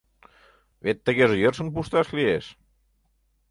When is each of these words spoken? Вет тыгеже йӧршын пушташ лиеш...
Вет 0.83 0.97
тыгеже 1.05 1.35
йӧршын 1.39 1.67
пушташ 1.73 2.07
лиеш... 2.17 2.45